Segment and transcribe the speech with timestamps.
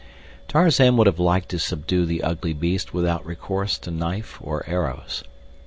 [0.47, 5.23] Tarzan would have liked to subdue the ugly beast without recourse to knife or arrows.